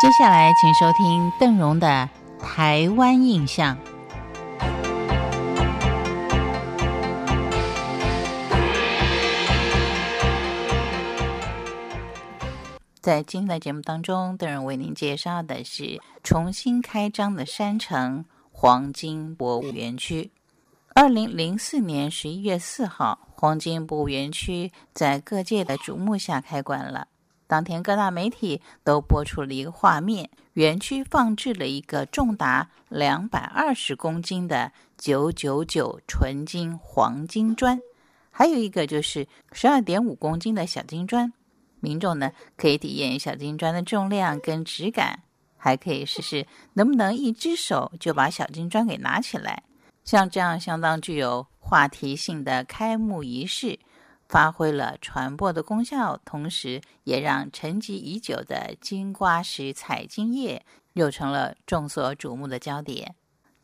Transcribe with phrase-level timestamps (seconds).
[0.00, 2.08] 接下来，请收听邓荣的
[2.40, 3.76] 《台湾印象》。
[13.00, 20.30] 在今天的节目当中，邓荣为您介绍的是重新开张的山城黄金博物园区。
[20.94, 27.08] 二零零四年十一月四号，黄金博物园区在各界的瞩目下开馆了。
[27.48, 37.80] 当天，各大媒体都播出了一个画面：园区放置了一个重达两百二十公斤的九九九纯金黄金砖，
[38.30, 41.32] 还有一个就是十二点五公斤的小金砖。
[41.80, 45.22] 民众呢可以体验小金砖的重量跟质感，
[45.56, 49.62] 还可以试试能不能一只手就把小金砖给拿起来。
[50.04, 53.78] 像这样相当具有话题性的开幕仪式。
[54.28, 63.14] 发挥了传播的功效，同时也让沉寂已久的金瓜石采金业又成了众所瞩目的焦点。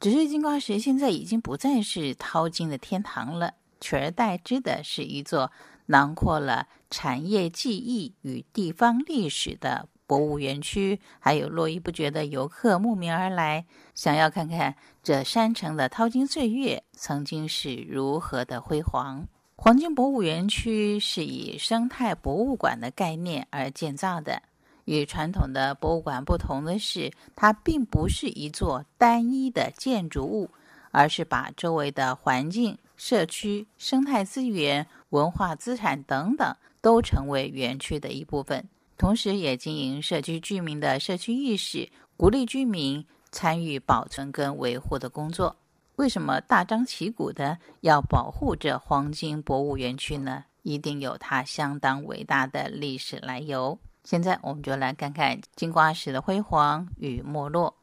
[0.01, 5.53] 只是金瓜石现在已经不再是淘金的天堂了，取而代之的是一座
[5.87, 19.27] 囊括了产业记忆与地方历史的博物园区，还有络绎不绝的游客慕名而来，想要看看这山城的淘金岁月曾经是如何的辉煌。
[19.57, 24.43] 黄金博物园区是以生态博物馆的概念而建造的。
[24.85, 30.51] 与传统的博物馆不同的是，它并不是一座单一的建筑物，
[30.91, 38.69] 而是把周围的环境、社区、生态资源、文化资产等等都成为园区的一部分。
[38.99, 45.57] 同时，也经营社区居民的社区意识，鼓励居民参与保存跟维护的工作。
[45.97, 50.45] 为什么大张旗鼓的要保护这黄金博物园区呢？
[50.63, 53.79] 一定有它相当伟大的历史来由。
[54.03, 57.75] 现在我们就来看看金瓜石的辉煌与没落。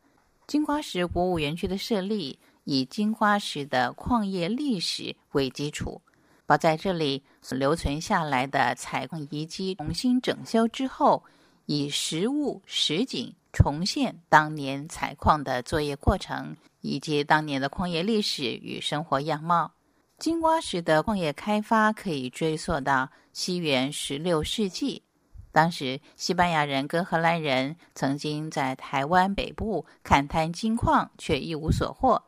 [0.45, 6.02] 金瓜石博物园区的设立以金瓜石的矿业历史为基础，
[6.46, 11.24] 把在这里所留存下来的采矿遗迹重新整修之后，
[11.66, 16.56] 以实物实景重现当年采矿的作业过程。
[16.84, 19.72] 以及当年的矿业历史与生活样貌，
[20.17, 25.03] 金瓜石的矿业开发可以追溯到西元十六世纪。
[25.51, 32.19] 当时，西班牙人跟荷兰人曾经在台湾北部勘探金矿，却一无所获。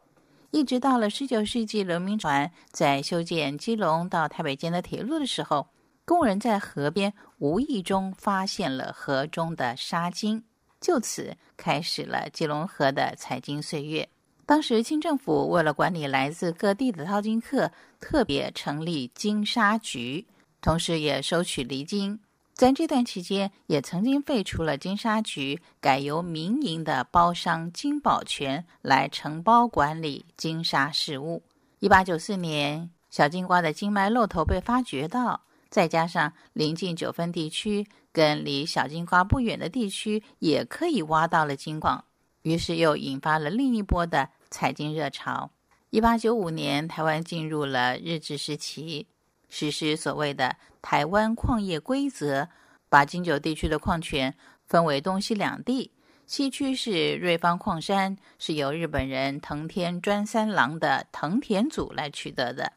[0.52, 5.68] 一直到了十九世纪，流民船在修建基隆到台北间的铁路的时候，
[6.06, 10.44] 工人在河边无意中发现了河中的沙金，
[10.84, 14.08] 就此开始了基隆河的财经岁月。
[14.46, 17.72] 当时清政府为了管理来自各地的淘金客，
[18.02, 20.28] 特别成立金沙局，
[20.62, 22.20] 同时也收取厘金。
[22.54, 31.42] 在这段期间，也曾经废除了金沙局，改由民营的包商金宝泉来承包管理金沙事务。
[31.80, 35.40] 一八九四年，小金瓜的金脉漏头被发掘到，
[35.70, 42.06] 再加上临近九分地区跟离小金瓜不远的地区也可以挖到了金矿。
[42.44, 45.52] 于是又引发了另一波的采金热潮。
[45.90, 49.08] 一八九五年，台湾进入了日治时期，
[49.50, 52.50] 实施所谓的台湾矿业规则，
[52.90, 54.36] 把金九地区的矿权
[54.66, 55.92] 分为东西两地。
[56.26, 62.74] 西区是瑞芳矿山，是由日本人藤田专三郎的藤田组来取得的；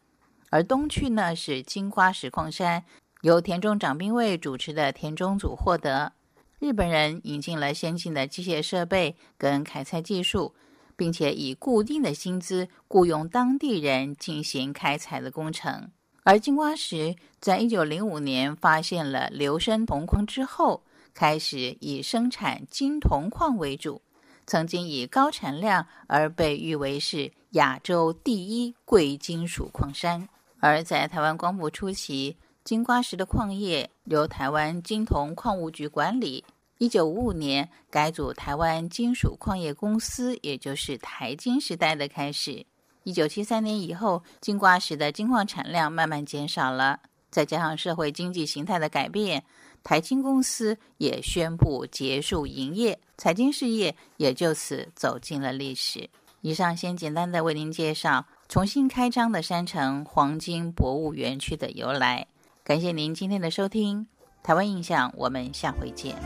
[0.50, 2.84] 而东区呢是金瓜石矿山，
[3.26, 6.12] 由田中长兵卫主持的田中组获得。
[6.60, 10.54] 日本人引进了先进的机械设备跟开采技术，
[10.94, 15.90] 并且以固定的薪资雇佣当地人进行开采的工程。
[16.22, 24.00] 而金瓜石在一九零五年发现了硫砷铜矿之后，开始以生产金铜矿为主，
[24.46, 30.28] 曾经以高产量而被誉为是亚洲第一贵金属矿山。
[30.60, 32.36] 而在台湾光复初期。
[32.66, 36.44] 金瓜石的矿业由台湾金铜矿务局管理。
[36.78, 42.66] 一九五五年改组台湾金属矿业公司，也就是台金时代的开始。
[43.04, 46.98] 一九七三年以后，金瓜石的金矿产量慢慢减少了，
[47.30, 49.44] 再加上社会经济形态的改变，
[49.84, 56.10] 台金公司也宣布结束营业，财经事业也就此走进了历史。
[56.40, 62.26] 以上先简单的为您介绍重新开张的山城黄金博物园区的由来。
[62.66, 64.00] 感谢您今天的收听，
[64.42, 66.16] 《台湾印象》，我们下回见。